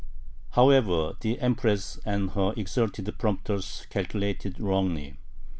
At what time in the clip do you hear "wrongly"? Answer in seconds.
4.59-5.15